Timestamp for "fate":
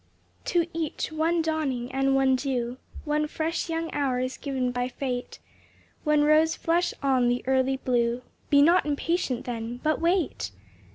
4.87-5.37